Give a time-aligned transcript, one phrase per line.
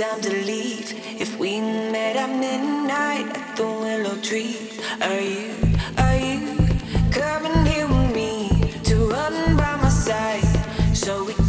[0.00, 0.94] time to leave.
[1.20, 4.56] If we met at midnight at the willow tree,
[5.02, 5.52] are you,
[5.98, 6.56] are you
[7.12, 8.48] coming here with me
[8.84, 11.39] to run by my side so we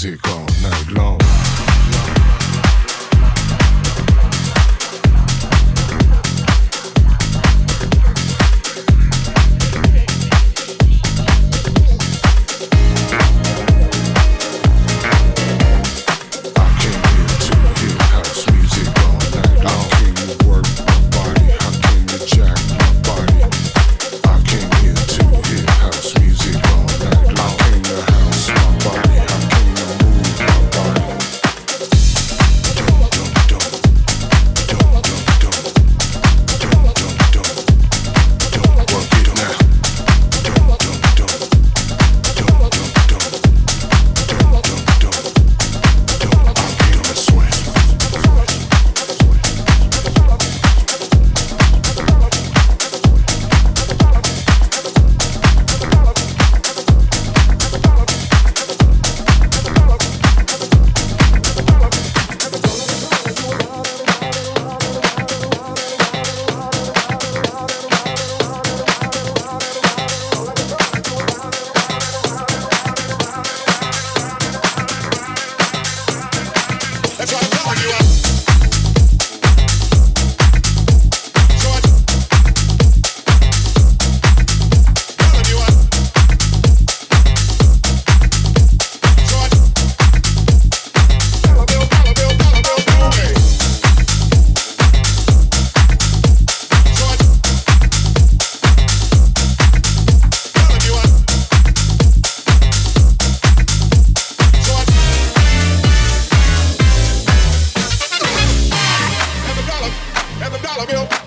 [0.00, 1.27] music all night long.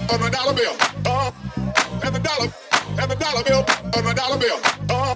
[0.10, 0.76] on the dollar bill.
[1.06, 1.32] Uh,
[2.04, 2.48] and the dollar,
[3.00, 4.60] and the dollar bill on the dollar bill.
[4.90, 5.16] Uh,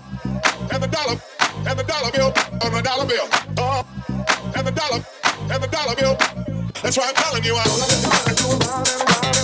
[0.71, 1.19] and the dollar,
[1.67, 2.33] and the dollar bill
[2.63, 3.27] on the dollar bill.
[3.57, 3.83] Uh,
[4.55, 5.03] and the dollar,
[5.51, 6.15] and the dollar bill.
[6.81, 9.34] That's why I'm telling you, I'm.